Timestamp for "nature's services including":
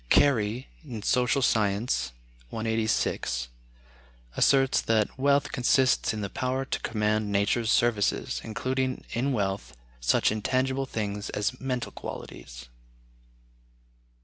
7.31-9.05